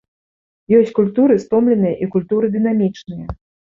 Ёсць 0.77 0.93
культуры 1.01 1.37
стомленыя 1.45 1.95
і 2.07 2.11
культуры 2.17 2.53
дынамічныя. 2.59 3.25